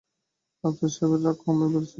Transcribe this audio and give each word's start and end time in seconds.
আফসার 0.63 0.91
সাহেবের 0.95 1.21
রাগ 1.25 1.37
ক্রমেই 1.41 1.69
বাড়ছে। 1.73 1.89